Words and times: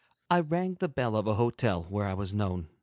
I 0.31 0.39
rang 0.39 0.77
the 0.79 0.89
bell 0.89 1.15
of 1.15 1.27
a 1.27 1.35
hotel 1.35 1.85
were 1.87 2.05
I 2.07 2.15
was 2.15 2.33
known. 2.33 2.69